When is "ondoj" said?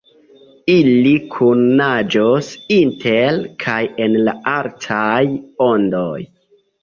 5.69-6.19